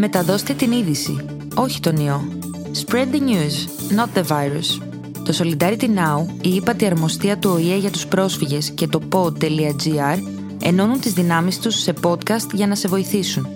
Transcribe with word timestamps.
Μεταδώστε 0.00 0.52
την 0.52 0.72
είδηση, 0.72 1.16
όχι 1.54 1.80
τον 1.80 1.96
ιό. 1.96 2.20
Spread 2.86 3.14
the 3.14 3.20
news, 3.20 3.56
not 3.96 4.18
the 4.18 4.22
virus. 4.22 4.82
Το 5.24 5.34
Solidarity 5.38 5.82
Now, 5.82 6.26
η 6.42 6.54
ύπατη 6.54 6.86
αρμοστία 6.86 7.38
του 7.38 7.50
ΟΗΕ 7.54 7.76
για 7.76 7.90
τους 7.90 8.06
πρόσφυγες 8.06 8.70
και 8.70 8.86
το 8.86 9.00
pod.gr 9.12 10.18
ενώνουν 10.62 11.00
τις 11.00 11.12
δυνάμεις 11.12 11.58
τους 11.58 11.74
σε 11.74 11.94
podcast 12.02 12.52
για 12.52 12.66
να 12.66 12.74
σε 12.74 12.88
βοηθήσουν. 12.88 13.46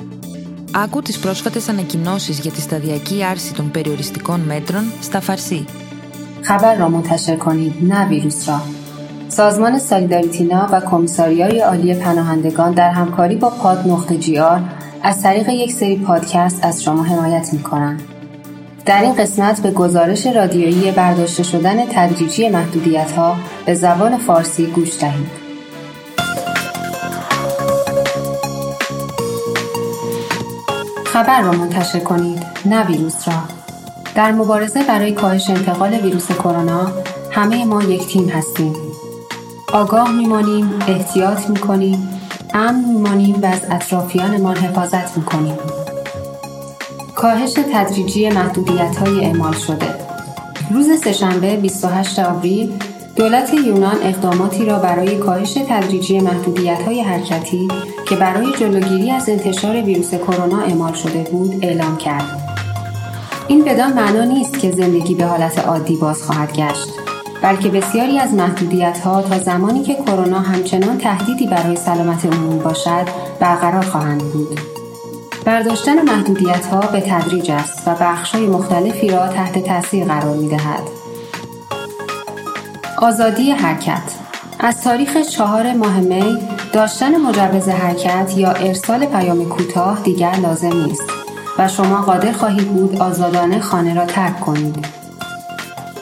Άκου 0.75 1.03
τις 1.03 1.19
πρόσφατες 1.19 1.69
ανακοινώσεις 1.69 2.39
για 2.39 2.51
τη 2.51 2.61
σταδιακή 2.61 3.25
άρση 3.25 3.55
των 3.55 3.71
περιοριστικών 3.71 4.41
μέτρων 4.41 4.93
στα 5.01 5.21
Φαρσί. 5.21 5.65
خبر 6.43 6.77
را 6.77 6.89
منتشر 6.89 7.37
کنید 7.37 7.75
نه 7.81 8.07
ویروس 8.09 8.49
را 8.49 8.61
سازمان 9.29 9.79
سالیداریتینا 9.79 10.69
و 10.73 10.81
کمیساریای 10.81 11.61
عالی 11.61 11.95
پناهندگان 11.95 12.73
در 12.73 12.91
همکاری 12.91 13.37
با 13.37 13.51
پاد 13.51 13.89
نقطه 13.89 14.17
جی 14.17 14.39
آر 14.39 14.61
از 15.06 15.22
طریق 15.22 15.50
یک 15.50 15.74
سری 15.74 15.98
پادکست 15.98 16.66
از 16.66 16.84
شما 16.84 17.04
حمایت 17.04 17.54
می 17.54 17.64
کنند. 17.64 18.02
در 18.86 19.02
این 19.02 19.16
قسمت 19.16 19.62
به 19.62 19.72
گزارش 19.72 20.28
رادیویی 20.28 20.92
برداشته 20.92 21.44
شدن 21.44 21.86
تدریجی 21.86 22.50
محدودیت 22.50 23.12
ها 23.12 23.36
به 23.66 23.74
زبان 23.74 24.18
فارسی 24.18 24.66
گوش 24.66 25.00
دهید. 25.00 25.28
خبر 31.06 31.42
را 31.42 31.52
منتشر 31.52 32.00
کنید 32.00 32.44
نه 32.66 32.88
ویروس 32.88 33.28
را 33.28 33.34
در 34.16 34.32
مبارزه 34.32 34.84
برای 34.84 35.12
کاهش 35.12 35.50
انتقال 35.50 35.94
ویروس 35.94 36.32
کرونا 36.32 36.92
همه 37.32 37.66
ما 37.66 37.84
یک 37.84 38.08
تیم 38.08 38.30
هستیم 38.30 38.76
آگاه 39.74 40.12
میمانیم 40.12 40.80
احتیاط 40.88 41.50
می‌کنیم 41.50 42.15
امن 42.58 42.86
میمانیم 42.86 43.36
و 43.42 43.46
از 43.46 43.62
اطرافیانمان 43.72 44.58
حفاظت 44.58 45.18
می‌کنیم. 45.18 45.58
کاهش 47.16 47.54
تدریجی 47.54 48.30
محدودیت 48.30 48.96
های 48.96 49.26
اعمال 49.26 49.54
شده. 49.54 49.96
روز 50.72 51.00
سهشنبه 51.04 51.56
28 51.56 52.20
آوریل 52.20 52.74
دولت 53.16 53.54
یونان 53.54 53.96
اقداماتی 54.04 54.66
را 54.66 54.80
برای 54.80 55.18
کاهش 55.18 55.54
تدریجی 55.54 56.20
محدودیت 56.20 56.82
های 56.82 57.02
حرکتی 57.02 57.68
که 58.08 58.16
برای 58.16 58.54
جلوگیری 58.60 59.12
از 59.12 59.30
انتشار 59.30 59.76
ویروس 59.76 60.14
کرونا 60.14 60.62
اعمال 60.62 60.94
شده 60.94 61.24
بود 61.32 61.60
اعلام 61.62 61.98
کرد. 61.98 62.42
این 63.48 63.64
بدان 63.64 63.94
معنا 63.94 64.24
نیست 64.24 64.60
که 64.60 64.72
زندگی 64.72 65.16
به 65.16 65.26
حالت 65.26 65.60
عادی 65.60 65.96
باز 65.96 66.24
خواهد 66.24 66.54
گشت. 66.54 67.15
بلکه 67.46 67.70
بسیاری 67.70 68.20
از 68.20 68.34
محدودیت 68.34 69.00
ها 69.00 69.22
تا 69.22 69.40
زمانی 69.40 69.84
که 69.84 69.96
کرونا 69.96 70.40
همچنان 70.40 70.98
تهدیدی 70.98 71.48
برای 71.48 71.76
سلامت 71.76 72.26
عمومی 72.26 72.60
باشد 72.60 73.08
برقرار 73.40 73.86
خواهند 73.86 74.24
بود. 74.24 74.60
برداشتن 75.46 76.02
محدودیت 76.02 76.66
ها 76.66 76.80
به 76.80 77.02
تدریج 77.02 77.52
است 77.52 77.88
و 77.88 77.96
بخش 78.02 78.36
های 78.36 78.48
مختلفی 78.48 79.10
را 79.10 79.28
تحت 79.28 79.60
تاثیر 79.60 80.06
قرار 80.06 80.36
می 80.36 80.50
دهد. 80.50 80.84
آزادی 82.98 83.52
حرکت 83.52 84.16
از 84.60 84.82
تاریخ 84.82 85.18
چهار 85.18 85.74
ماه 85.74 86.00
می 86.00 86.38
داشتن 86.74 87.16
مجوز 87.16 87.70
حرکت 87.70 88.38
یا 88.38 88.52
ارسال 88.52 89.06
پیام 89.06 89.50
کوتاه 89.50 90.00
دیگر 90.04 90.36
لازم 90.36 90.84
نیست 90.84 91.04
و 91.58 91.68
شما 91.68 92.02
قادر 92.02 92.32
خواهید 92.32 92.68
بود 92.68 93.02
آزادانه 93.02 93.60
خانه 93.60 93.94
را 93.94 94.06
ترک 94.06 94.40
کنید. 94.40 95.05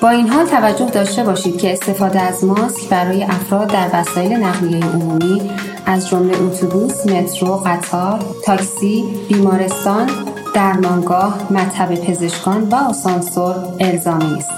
با 0.03 0.09
این 0.09 0.29
حال 0.29 0.45
توجه 0.45 0.85
داشته 0.85 1.23
باشید 1.23 1.57
که 1.57 1.73
استفاده 1.73 2.21
از 2.21 2.43
ماسک 2.43 2.89
برای 2.89 3.23
افراد 3.23 3.67
در 3.67 3.89
وسایل 3.93 4.33
نقلیه 4.33 4.85
عمومی 4.85 5.41
از 5.85 6.09
جمله 6.09 6.41
اتوبوس، 6.41 7.07
مترو، 7.07 7.55
قطار، 7.65 8.19
تاکسی، 8.45 9.03
بیمارستان، 9.29 10.09
درمانگاه، 10.53 11.37
مطب 11.51 11.95
پزشکان 11.95 12.63
و 12.63 12.75
آسانسور 12.75 13.55
الزامی 13.79 14.37
است. 14.37 14.49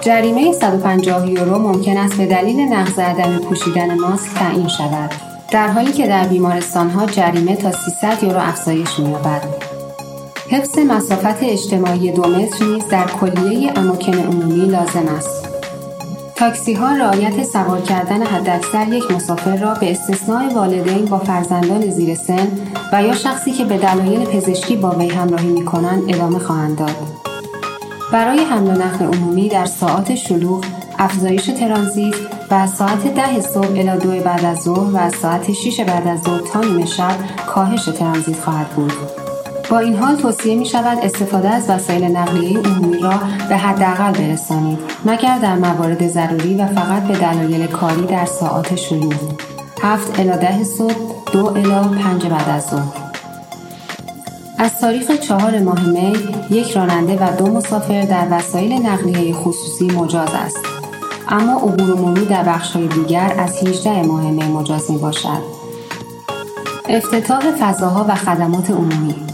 جریمه 0.00 0.52
150 0.52 1.30
یورو 1.30 1.58
ممکن 1.58 1.96
است 1.96 2.16
به 2.16 2.26
دلیل 2.26 2.60
نقض 2.60 2.98
عدم 2.98 3.38
پوشیدن 3.38 3.94
ماسک 3.94 4.34
تعیین 4.34 4.68
شود 4.68 5.10
در 5.50 5.68
حالی 5.68 5.92
که 5.92 6.06
در 6.06 6.24
بیمارستان 6.24 6.90
ها 6.90 7.06
جریمه 7.06 7.56
تا 7.56 7.72
300 7.72 8.22
یورو 8.22 8.40
افزایش 8.40 8.98
می‌یابد 8.98 9.65
حفظ 10.50 10.78
مسافت 10.78 11.42
اجتماعی 11.42 12.12
دو 12.12 12.22
متر 12.22 12.64
نیز 12.64 12.88
در 12.88 13.06
کلیه 13.06 13.72
اماکن 13.76 14.18
عمومی 14.18 14.66
لازم 14.66 15.08
است 15.16 15.48
تاکسی 16.36 16.74
ها 16.74 16.92
رعایت 16.92 17.42
سوار 17.42 17.80
کردن 17.80 18.22
حداکثر 18.22 18.88
یک 18.88 19.10
مسافر 19.10 19.56
را 19.56 19.74
به 19.74 19.90
استثناء 19.90 20.48
والدین 20.48 21.04
با 21.04 21.18
فرزندان 21.18 21.90
زیر 21.90 22.14
سن 22.14 22.48
و 22.92 23.02
یا 23.02 23.14
شخصی 23.14 23.52
که 23.52 23.64
به 23.64 23.78
دلایل 23.78 24.24
پزشکی 24.24 24.76
با 24.76 24.90
وی 24.90 25.08
همراهی 25.08 25.48
می 25.48 25.64
کنند 25.64 26.02
ادامه 26.08 26.38
خواهند 26.38 26.78
داد. 26.78 26.96
برای 28.12 28.38
حمل 28.38 28.66
و 28.66 28.72
نقل 28.72 29.04
عمومی 29.04 29.48
در 29.48 29.66
ساعات 29.66 30.14
شلوغ 30.14 30.64
افزایش 30.98 31.44
ترانزیت 31.44 32.14
و 32.50 32.54
از 32.54 32.70
ساعت 32.70 33.14
ده 33.14 33.40
صبح 33.40 33.66
الی 33.66 33.98
دو 34.02 34.24
بعد 34.24 34.44
از 34.44 34.62
ظهر 34.62 34.94
و 34.94 34.96
از 34.96 35.14
ساعت 35.14 35.52
6 35.52 35.80
بعد 35.80 36.08
از 36.08 36.20
ظهر 36.22 36.40
تا 36.40 36.60
نیمه 36.60 36.86
شب 36.86 37.16
کاهش 37.46 37.84
ترانزیت 37.84 38.40
خواهد 38.40 38.68
بود. 38.68 39.25
با 39.70 39.78
این 39.78 39.96
حال 39.96 40.16
توصیه 40.16 40.54
می 40.54 40.66
شود 40.66 40.98
استفاده 41.02 41.48
از 41.48 41.70
وسایل 41.70 42.04
نقلیه 42.04 42.58
عمومی 42.58 42.98
را 42.98 43.20
به 43.48 43.56
حداقل 43.56 44.12
برسانید 44.12 44.78
مگر 45.04 45.38
در 45.38 45.54
موارد 45.54 46.08
ضروری 46.08 46.54
و 46.54 46.66
فقط 46.66 47.02
به 47.02 47.14
دلایل 47.14 47.66
کاری 47.66 48.06
در 48.06 48.24
ساعات 48.24 48.76
شلوغ 48.76 49.32
هفت 49.82 50.20
الی 50.20 50.28
ده 50.28 50.64
صبح 50.64 50.94
دو 51.32 51.46
الی 51.46 51.98
پنج 52.02 52.26
بعد 52.26 52.48
از 52.48 52.66
ظهر. 52.66 53.06
از 54.58 54.78
تاریخ 54.80 55.10
چهار 55.10 55.58
ماه 55.58 55.88
می 55.88 56.16
یک 56.50 56.70
راننده 56.70 57.16
و 57.16 57.36
دو 57.36 57.46
مسافر 57.46 58.02
در 58.02 58.26
وسایل 58.30 58.86
نقلیه 58.86 59.34
خصوصی 59.34 59.86
مجاز 59.86 60.28
است. 60.34 60.58
اما 61.28 61.52
عبور 61.52 61.94
مرور 61.94 62.24
در 62.24 62.42
بخشهای 62.42 62.88
دیگر 62.88 63.34
از 63.38 63.62
18 63.62 64.02
ماه 64.02 64.30
می 64.30 64.44
مجاز 64.44 64.90
می 64.90 64.98
باشد. 64.98 65.56
افتتاح 66.88 67.40
فضاها 67.60 68.06
و 68.08 68.14
خدمات 68.14 68.70
عمومی. 68.70 69.25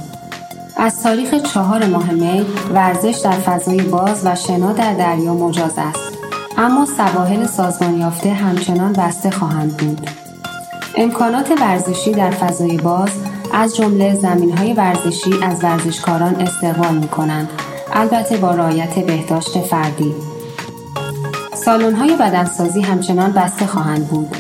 از 0.83 1.03
تاریخ 1.03 1.35
چهار 1.35 1.87
ماه 1.87 2.11
می 2.11 2.47
ورزش 2.75 3.21
در 3.25 3.31
فضای 3.31 3.83
باز 3.83 4.27
و 4.27 4.35
شنا 4.35 4.73
در 4.73 4.95
دریا 4.95 5.35
مجاز 5.35 5.73
است. 5.77 6.19
اما 6.59 6.87
سواحل 6.87 7.47
سازمان 7.47 7.99
یافته 7.99 8.33
همچنان 8.33 8.93
بسته 8.93 9.31
خواهند 9.31 9.77
بود. 9.77 10.11
امکانات 10.97 11.51
ورزشی 11.61 12.13
در 12.13 12.31
فضای 12.31 12.77
باز 12.77 13.11
از 13.55 13.77
جمله 13.77 14.19
های 14.59 14.73
ورزشی 14.73 15.35
از 15.43 15.65
ورزشکاران 15.65 16.35
استقبال 16.35 16.95
می 16.95 17.09
کنند 17.09 17.49
البته 17.93 18.37
با 18.37 18.51
رعایت 18.51 18.99
بهداشت 18.99 19.59
فردی. 19.59 20.15
های 21.99 22.17
بدنسازی 22.17 22.83
همچنان 22.83 23.33
بسته 23.33 23.67
خواهند 23.67 24.09
بود. 24.09 24.37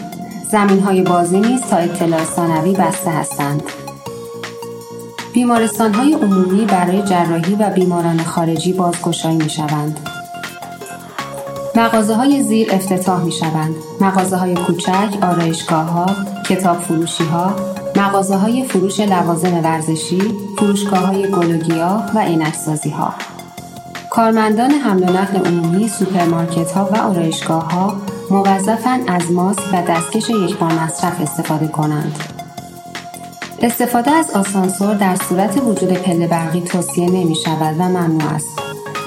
زمین 0.51 0.81
های 0.81 1.03
بازی 1.03 1.41
نیز 1.41 1.61
تا 1.61 1.77
اطلاع 1.77 2.25
ثانوی 2.25 2.73
بسته 2.73 3.11
هستند. 3.11 3.63
بیمارستان 5.35 5.95
های 5.95 6.13
عمومی 6.13 6.65
برای 6.65 7.03
جراحی 7.03 7.55
و 7.55 7.71
بیماران 7.71 8.23
خارجی 8.23 8.73
بازگشایی 8.73 9.37
می 9.37 9.51
شوند. 9.51 10.01
مغازه 11.77 12.15
های 12.15 12.43
زیر 12.43 12.69
افتتاح 12.73 13.23
می 13.23 13.33
شوند. 13.33 13.75
مغازه 14.01 14.37
های 14.37 14.55
کوچک، 14.55 15.19
آرایشگاه 15.23 15.85
ها، 15.85 16.07
کتاب 16.49 16.81
فروشی 16.81 17.25
ها، 17.25 17.57
مغازه 17.97 18.37
های 18.37 18.65
فروش 18.65 19.01
لوازم 19.01 19.55
ورزشی، 19.55 20.23
فروشگاه 20.59 21.07
های 21.07 21.31
گل 21.31 22.03
و 22.15 22.19
گیاه 22.19 22.37
و 22.37 22.43
عینک‌سازی 22.43 22.91
ها. 22.91 23.15
کارمندان 24.11 24.71
حمل 24.71 25.03
و 25.03 25.13
نقل 25.13 25.47
عمومی، 25.47 25.89
سوپرمارکت 25.89 26.73
ها 26.73 26.89
و 26.93 26.97
آرایشگاه 26.97 27.71
ها 27.73 27.97
موظفند 28.31 29.05
از 29.09 29.33
ماسک 29.33 29.63
و 29.73 29.83
دستکش 29.89 30.31
یک 30.31 30.59
بار 30.59 30.73
مصرف 30.73 31.21
استفاده 31.21 31.69
کنند. 31.69 32.42
استفاده 33.63 34.11
از 34.11 34.31
آسانسور 34.31 34.95
در 34.95 35.17
صورت 35.17 35.57
وجود 35.57 35.93
پله 35.93 36.27
برقی 36.27 36.61
توصیه 36.61 37.11
نمی 37.11 37.35
شود 37.35 37.77
و 37.79 37.83
ممنوع 37.83 38.33
است. 38.35 38.59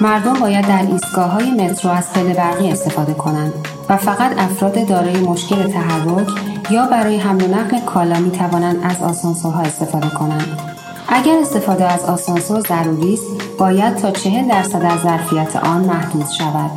مردم 0.01 0.33
باید 0.33 0.67
در 0.67 0.85
ایستگاه 0.91 1.31
های 1.31 1.51
مترو 1.51 1.91
از 1.91 2.13
پله 2.13 2.33
برقی 2.33 2.71
استفاده 2.71 3.13
کنند 3.13 3.53
و 3.89 3.97
فقط 3.97 4.39
افراد 4.39 4.87
دارای 4.87 5.17
مشکل 5.17 5.67
تحرک 5.67 6.27
یا 6.69 6.85
برای 6.85 7.17
حمل 7.17 7.43
و 7.43 7.47
نقل 7.47 7.79
کالا 7.79 8.19
می 8.19 8.31
توانند 8.31 8.79
از 8.83 9.01
آسانسورها 9.01 9.61
استفاده 9.61 10.09
کنند. 10.09 10.59
اگر 11.07 11.39
استفاده 11.41 11.85
از 11.85 12.05
آسانسور 12.05 12.59
ضروری 12.59 13.13
است، 13.13 13.57
باید 13.57 13.95
تا 13.95 14.11
چهل 14.11 14.47
درصد 14.47 14.83
از 14.83 14.99
ظرفیت 14.99 15.55
آن 15.55 15.81
محدود 15.81 16.29
شود. 16.29 16.71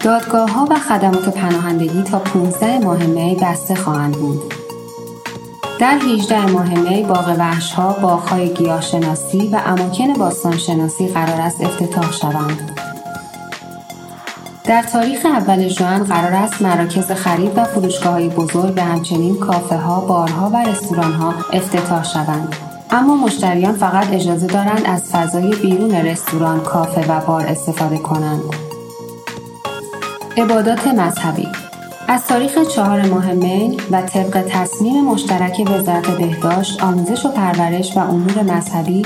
دادگاه 0.00 0.50
ها 0.50 0.66
و 0.70 0.74
خدمات 0.74 1.28
پناهندگی 1.28 2.02
تا 2.02 2.18
15 2.18 2.78
ماه 2.78 3.02
می 3.06 3.36
بسته 3.42 3.74
خواهند 3.74 4.14
بود. 4.14 4.55
در 5.78 5.98
18 5.98 6.46
ماه 6.46 6.68
می 6.68 7.02
باغ 7.02 7.34
وحش 7.38 7.72
ها 7.72 7.92
باغهای 7.92 8.48
گیاهشناسی 8.48 9.48
و 9.48 9.60
اماکن 9.66 10.12
باستانشناسی 10.12 11.08
قرار 11.08 11.40
است 11.40 11.60
افتتاح 11.60 12.12
شوند. 12.12 12.80
در 14.64 14.82
تاریخ 14.82 15.26
اول 15.26 15.68
ژوئن 15.68 16.04
قرار 16.04 16.32
است 16.32 16.62
مراکز 16.62 17.12
خرید 17.12 17.58
و 17.58 17.64
فروشگاه 17.64 18.12
های 18.12 18.28
بزرگ 18.28 18.72
و 18.76 18.80
همچنین 18.80 19.36
کافه 19.36 19.76
ها، 19.76 20.00
بارها 20.00 20.50
و 20.50 20.56
رستوران 20.56 21.12
ها 21.12 21.34
افتتاح 21.52 22.04
شوند. 22.04 22.56
اما 22.90 23.16
مشتریان 23.16 23.74
فقط 23.74 24.12
اجازه 24.12 24.46
دارند 24.46 24.82
از 24.86 25.02
فضای 25.02 25.54
بیرون 25.54 25.94
رستوران، 25.94 26.60
کافه 26.60 27.12
و 27.12 27.20
بار 27.20 27.46
استفاده 27.46 27.98
کنند. 27.98 28.42
عبادات 30.36 30.86
مذهبی 30.86 31.48
از 32.08 32.26
تاریخ 32.26 32.68
چهار 32.68 33.06
ماه 33.06 33.32
می 33.32 33.76
و 33.90 34.02
طبق 34.02 34.44
تصمیم 34.48 35.04
مشترک 35.04 35.62
وزارت 35.66 36.06
بهداشت، 36.06 36.82
آموزش 36.82 37.26
و 37.26 37.28
پرورش 37.28 37.96
و 37.96 38.00
امور 38.00 38.42
مذهبی 38.42 39.02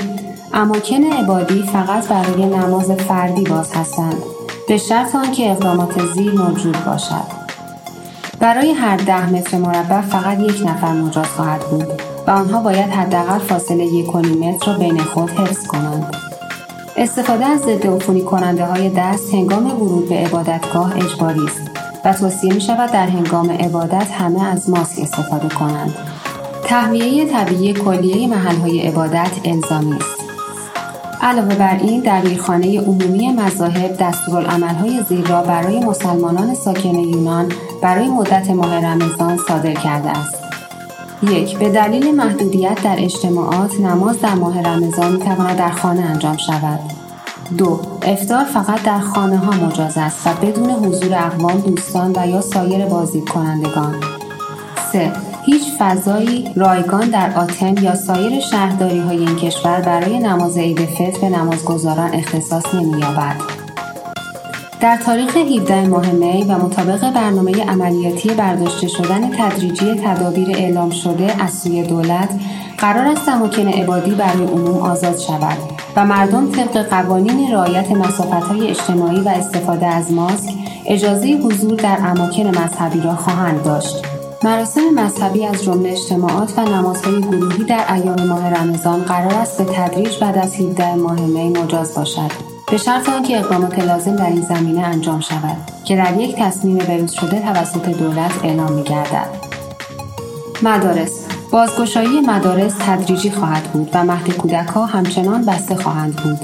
اماکن 0.53 1.03
عبادی 1.03 1.63
فقط 1.63 2.07
برای 2.07 2.45
نماز 2.45 2.91
فردی 2.91 3.43
باز 3.43 3.73
هستند 3.73 4.15
به 4.67 4.77
شرط 4.77 5.15
آنکه 5.15 5.51
اقدامات 5.51 6.05
زیر 6.13 6.31
موجود 6.31 6.85
باشد. 6.85 7.41
برای 8.39 8.71
هر 8.71 8.97
ده 8.97 9.29
متر 9.29 9.57
مربع 9.57 10.01
فقط 10.01 10.39
یک 10.39 10.61
نفر 10.65 10.91
مجاز 10.91 11.25
خواهد 11.25 11.61
بود 11.61 11.87
و 12.27 12.31
آنها 12.31 12.61
باید 12.61 12.89
حداقل 12.89 13.39
فاصله 13.39 13.85
یک 13.85 14.15
متر 14.15 14.71
را 14.71 14.77
بین 14.77 14.97
خود 14.97 15.29
حفظ 15.29 15.67
کنند. 15.67 16.15
استفاده 16.97 17.45
از 17.45 17.59
ضد 17.59 17.87
عفونی 17.87 18.21
کننده 18.21 18.65
های 18.65 18.89
دست 18.89 19.33
هنگام 19.33 19.81
ورود 19.81 20.09
به 20.09 20.15
عبادتگاه 20.15 20.95
اجباری 20.95 21.45
است 21.45 21.70
و 22.05 22.13
توصیه 22.13 22.53
می 22.53 22.61
شود 22.61 22.91
در 22.91 23.07
هنگام 23.07 23.51
عبادت 23.51 24.11
همه 24.11 24.43
از 24.43 24.69
ماسک 24.69 24.99
استفاده 25.01 25.49
کنند. 25.49 25.95
تهویه 26.63 27.25
طبیعی 27.25 27.73
کلیه 27.73 28.27
محلهای 28.27 28.87
عبادت 28.87 29.31
الزامی 29.45 29.93
است. 29.93 30.21
علاوه 31.21 31.55
بر 31.55 31.77
این 31.77 32.01
دبیرخانه 32.05 32.79
عمومی 32.79 33.31
مذاهب 33.31 33.97
دستورالعملهای 33.97 35.03
زیر 35.09 35.27
را 35.27 35.41
برای 35.41 35.79
مسلمانان 35.79 36.53
ساکن 36.53 36.95
یونان 36.95 37.51
برای 37.81 38.07
مدت 38.07 38.49
ماه 38.49 38.85
رمضان 38.85 39.37
صادر 39.47 39.73
کرده 39.73 40.09
است 40.09 40.35
یک 41.23 41.57
به 41.57 41.69
دلیل 41.69 42.15
محدودیت 42.15 42.83
در 42.83 42.95
اجتماعات 42.99 43.79
نماز 43.79 44.21
در 44.21 44.33
ماه 44.33 44.61
رمضان 44.61 45.11
می‌تواند 45.11 45.57
در 45.57 45.71
خانه 45.71 46.01
انجام 46.01 46.37
شود 46.37 47.00
دو. 47.57 47.79
افتار 48.01 48.45
فقط 48.45 48.83
در 48.83 48.99
خانه 48.99 49.37
ها 49.37 49.51
مجاز 49.51 49.97
است 49.97 50.27
و 50.27 50.29
بدون 50.33 50.69
حضور 50.69 51.13
اقوام 51.13 51.59
دوستان 51.59 52.13
و 52.15 52.27
یا 52.27 52.41
سایر 52.41 52.85
بازدید 52.85 53.29
کنندگان 53.29 53.95
سه. 54.91 55.11
هیچ 55.45 55.63
فضایی 55.79 56.51
رایگان 56.55 57.09
در 57.09 57.33
آتن 57.35 57.83
یا 57.83 57.95
سایر 57.95 58.39
شهرداری 58.39 58.99
های 58.99 59.17
این 59.17 59.35
کشور 59.35 59.81
برای 59.81 60.19
نماز 60.19 60.57
عید 60.57 60.85
فطر 60.85 61.19
به 61.21 61.29
نمازگزاران 61.29 62.13
اختصاص 62.13 62.73
نمییابد. 62.73 63.60
در 64.81 64.97
تاریخ 64.97 65.37
17 65.37 65.87
ماه 65.87 66.11
می 66.11 66.43
و 66.43 66.51
مطابق 66.51 67.13
برنامه 67.13 67.63
عملیاتی 67.63 68.29
برداشته 68.29 68.87
شدن 68.87 69.29
تدریجی 69.29 69.95
تدابیر 70.05 70.57
اعلام 70.57 70.89
شده 70.89 71.43
از 71.43 71.53
سوی 71.53 71.83
دولت 71.83 72.29
قرار 72.77 73.07
است 73.07 73.29
اماکن 73.29 73.67
عبادی 73.67 74.11
برای 74.11 74.43
عموم 74.43 74.77
آزاد 74.77 75.17
شود 75.17 75.57
و 75.95 76.05
مردم 76.05 76.51
طبق 76.51 76.89
قوانین 76.89 77.51
رعایت 77.51 77.87
های 78.49 78.67
اجتماعی 78.67 79.19
و 79.19 79.29
استفاده 79.29 79.85
از 79.85 80.11
ماسک 80.11 80.49
اجازه 80.85 81.27
حضور 81.27 81.75
در 81.75 81.97
اماکن 82.03 82.47
مذهبی 82.47 83.01
را 83.01 83.15
خواهند 83.15 83.63
داشت. 83.63 84.05
مراسم 84.43 84.81
مذهبی 84.95 85.45
از 85.45 85.63
جمله 85.63 85.91
اجتماعات 85.91 86.59
و 86.59 86.61
نمازهای 86.61 87.21
گروهی 87.21 87.63
در 87.63 87.93
ایام 87.93 88.27
ماه 88.27 88.49
رمضان 88.49 89.01
قرار 89.01 89.33
است 89.33 89.57
به 89.57 89.73
تدریج 89.73 90.19
بعد 90.19 90.37
از 90.37 90.55
17 90.55 90.95
ماه 90.95 91.21
می 91.21 91.49
مجاز 91.49 91.95
باشد. 91.95 92.50
به 92.71 92.77
شرط 92.77 93.09
آنکه 93.09 93.39
اقدامات 93.39 93.79
لازم 93.79 94.15
در 94.15 94.25
این 94.25 94.41
زمینه 94.41 94.81
انجام 94.81 95.19
شود 95.19 95.57
که 95.85 95.95
در 95.95 96.17
یک 96.17 96.35
تصمیم 96.35 96.77
بروز 96.77 97.11
شده 97.11 97.39
توسط 97.39 97.89
دولت 97.89 98.31
اعلام 98.43 98.71
میگردد. 98.71 99.27
مدارس 100.61 101.27
بازگشایی 101.51 102.21
مدارس 102.21 102.73
تدریجی 102.79 103.31
خواهد 103.31 103.63
بود 103.63 103.89
و 103.93 104.03
مهد 104.03 104.37
کودک 104.37 104.67
ها 104.67 104.85
همچنان 104.85 105.45
بسته 105.45 105.75
خواهند 105.75 106.15
بود. 106.15 106.39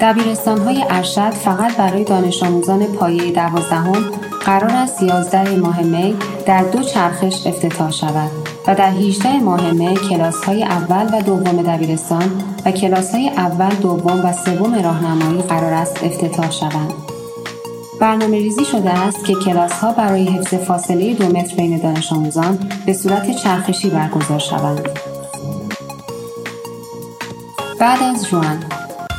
دبیرستان 0.00 0.58
های 0.58 0.84
ارشد 0.90 1.30
فقط 1.30 1.76
برای 1.76 2.04
دانش 2.04 2.42
آموزان 2.42 2.86
پایه 2.86 3.32
دوازدهم 3.32 4.04
قرار 4.44 4.70
است 4.70 5.02
11 5.02 5.56
ماه 5.56 5.82
می 5.82 6.16
در 6.46 6.62
دو 6.62 6.82
چرخش 6.82 7.46
افتتاح 7.46 7.90
شود. 7.90 8.49
در 8.74 8.90
18 8.90 9.38
ماه 9.38 9.70
می 9.70 9.94
کلاس 9.94 10.44
های 10.44 10.64
اول 10.64 11.18
و 11.18 11.22
دوم 11.22 11.62
دبیرستان 11.62 12.42
و 12.66 12.70
کلاس 12.70 13.14
های 13.14 13.28
اول 13.28 13.74
دوم 13.74 14.24
و 14.24 14.32
سوم 14.32 14.74
راهنمایی 14.74 15.42
قرار 15.42 15.72
است 15.72 16.04
افتتاح 16.04 16.50
شوند. 16.50 16.92
برنامه 18.00 18.38
ریزی 18.38 18.64
شده 18.64 18.90
است 18.90 19.24
که 19.24 19.34
کلاس 19.34 19.72
ها 19.72 19.92
برای 19.92 20.24
حفظ 20.24 20.54
فاصله 20.54 21.14
دو 21.14 21.26
متر 21.26 21.56
بین 21.56 21.78
دانش 21.78 22.12
آموزان 22.12 22.58
به 22.86 22.92
صورت 22.92 23.30
چرخشی 23.30 23.90
برگزار 23.90 24.38
شوند. 24.38 24.88
بعد 27.80 28.02
از 28.02 28.26
جوان 28.28 28.64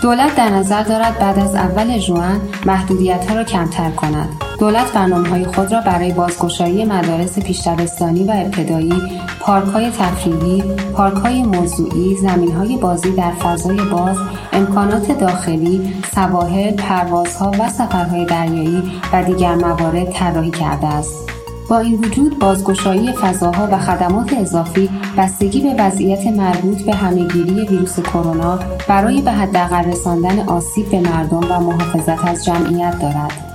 دولت 0.02 0.36
در 0.36 0.50
نظر 0.50 0.84
دارد 0.84 1.20
بعد 1.20 1.40
از 1.40 1.56
اول 1.56 1.98
جوان 1.98 2.42
محدودیت 2.66 3.30
ها 3.30 3.36
را 3.36 3.44
کمتر 3.44 3.92
کند 3.92 4.51
دولت 4.62 4.94
برنامه 4.94 5.30
های 5.30 5.46
خود 5.46 5.72
را 5.72 5.82
برای 5.82 6.14
بازگشایی 6.14 6.86
مدارس 6.86 7.40
پیشدبستانی 7.40 8.24
و 8.24 8.32
ابتدایی، 8.32 8.94
پارک 9.40 9.68
های 9.68 9.90
تفریحی، 9.90 10.64
پارک 10.94 11.18
های 11.18 11.44
موضوعی، 11.44 12.16
زمین 12.16 12.52
های 12.52 12.78
بازی 12.78 13.12
در 13.12 13.32
فضای 13.32 13.78
باز، 13.78 14.18
امکانات 14.54 15.20
داخلی، 15.20 15.94
سواحل، 16.16 16.76
پروازها 16.76 17.52
و 17.60 17.70
سفرهای 17.70 18.26
دریایی 18.26 18.84
و 19.14 19.24
دیگر 19.24 19.56
موارد 19.56 20.12
طراحی 20.12 20.52
کرده 20.52 20.88
است. 20.88 21.30
با 21.70 21.80
این 21.80 22.00
وجود 22.06 22.40
بازگشایی 22.40 23.14
فضاها 23.14 23.68
و 23.72 23.78
خدمات 23.78 24.34
اضافی 24.34 24.90
بستگی 25.18 25.62
به 25.62 25.84
وضعیت 25.84 26.28
مربوط 26.28 26.82
به 26.82 26.96
همهگیری 26.96 27.68
ویروس 27.68 28.00
کرونا 28.00 28.60
برای 28.88 29.22
به 29.22 29.32
حداقل 29.32 29.84
رساندن 29.84 30.40
آسیب 30.40 30.90
به 30.90 31.00
مردم 31.00 31.52
و 31.52 31.60
محافظت 31.60 32.26
از 32.26 32.46
جمعیت 32.46 33.00
دارد. 33.00 33.51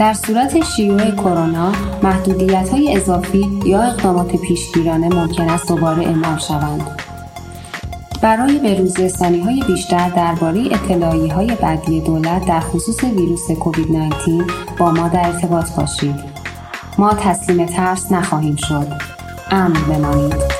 در 0.00 0.14
صورت 0.14 0.64
شیوع 0.64 1.10
کرونا 1.10 1.72
محدودیت 2.02 2.68
های 2.68 2.96
اضافی 2.96 3.60
یا 3.64 3.82
اقدامات 3.82 4.36
پیشگیرانه 4.36 5.08
ممکن 5.08 5.48
است 5.48 5.68
دوباره 5.68 6.02
اعمال 6.02 6.38
شوند 6.38 7.02
برای 8.22 8.58
بروزرسانی 8.58 9.40
های 9.40 9.62
بیشتر 9.66 10.08
درباره 10.08 10.60
اطلاعی 10.60 11.28
های 11.28 11.54
بعدی 11.54 12.00
دولت 12.00 12.46
در 12.46 12.60
خصوص 12.60 13.04
ویروس 13.04 13.50
کووید 13.50 13.92
19 13.92 14.44
با 14.78 14.90
ما 14.90 15.08
در 15.08 15.26
ارتباط 15.26 15.70
باشید. 15.70 16.16
ما 16.98 17.14
تسلیم 17.14 17.66
ترس 17.66 18.12
نخواهیم 18.12 18.56
شد. 18.56 18.86
امن 19.50 19.82
بمانید. 19.88 20.59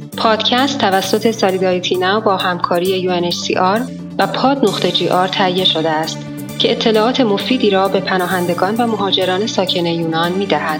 پادکست 0.21 0.77
توسط 0.77 1.31
سالیداریتی 1.31 1.97
ناو 1.97 2.23
با 2.23 2.37
همکاری 2.37 3.09
UNHCR 3.09 3.81
و 4.17 4.27
پاد 4.27 4.57
نقطه 4.57 4.91
جی 4.91 5.09
آر 5.09 5.27
تهیه 5.27 5.65
شده 5.65 5.89
است 5.89 6.17
که 6.59 6.71
اطلاعات 6.71 7.21
مفیدی 7.21 7.69
را 7.69 7.87
به 7.87 7.99
پناهندگان 7.99 8.75
و 8.75 8.87
مهاجران 8.87 9.47
ساکن 9.47 9.85
یونان 9.85 10.31
می 10.31 10.45
دهد. 10.45 10.79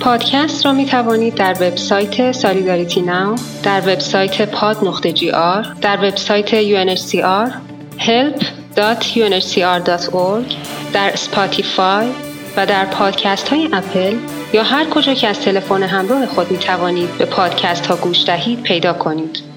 پادکست 0.00 0.66
را 0.66 0.72
می 0.72 0.86
توانید 0.86 1.34
در 1.34 1.52
وبسایت 1.52 2.32
Solidarity 2.32 3.02
Now، 3.02 3.36
در 3.62 3.80
وبسایت 3.80 4.50
pod 4.50 4.84
نقطه 4.84 5.12
gr، 5.12 5.66
در 5.80 5.96
وبسایت 5.96 6.62
UNHCR، 6.62 7.50
help.unhcr.org، 7.98 10.54
در 10.92 11.16
Spotify 11.16 12.08
و 12.56 12.66
در 12.66 12.84
پادکست 12.84 13.48
های 13.48 13.68
اپل 13.72 14.16
یا 14.52 14.62
هر 14.62 14.84
کجا 14.84 15.14
که 15.14 15.28
از 15.28 15.40
تلفن 15.40 15.82
همراه 15.82 16.26
خود 16.26 16.50
می 16.50 16.58
توانید 16.58 17.18
به 17.18 17.24
پادکست 17.24 17.86
ها 17.86 17.96
گوش 17.96 18.26
دهید 18.26 18.62
پیدا 18.62 18.92
کنید. 18.92 19.49